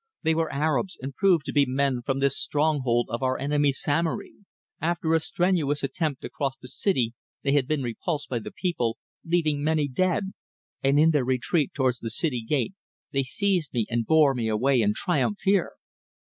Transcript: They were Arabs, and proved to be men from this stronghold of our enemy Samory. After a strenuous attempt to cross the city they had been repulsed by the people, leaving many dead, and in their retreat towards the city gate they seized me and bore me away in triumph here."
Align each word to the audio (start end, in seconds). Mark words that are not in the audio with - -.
They 0.23 0.33
were 0.33 0.51
Arabs, 0.51 0.97
and 0.99 1.13
proved 1.13 1.45
to 1.45 1.53
be 1.53 1.67
men 1.67 2.01
from 2.03 2.17
this 2.17 2.35
stronghold 2.35 3.07
of 3.11 3.21
our 3.21 3.37
enemy 3.37 3.71
Samory. 3.71 4.33
After 4.81 5.13
a 5.13 5.19
strenuous 5.19 5.83
attempt 5.83 6.23
to 6.23 6.29
cross 6.31 6.57
the 6.59 6.69
city 6.69 7.13
they 7.43 7.51
had 7.51 7.67
been 7.67 7.83
repulsed 7.83 8.27
by 8.27 8.39
the 8.39 8.49
people, 8.49 8.97
leaving 9.23 9.63
many 9.63 9.87
dead, 9.87 10.33
and 10.81 10.99
in 10.99 11.11
their 11.11 11.23
retreat 11.23 11.73
towards 11.75 11.99
the 11.99 12.09
city 12.09 12.41
gate 12.43 12.73
they 13.11 13.21
seized 13.21 13.75
me 13.75 13.85
and 13.91 14.07
bore 14.07 14.33
me 14.33 14.47
away 14.47 14.81
in 14.81 14.95
triumph 14.95 15.37
here." 15.43 15.73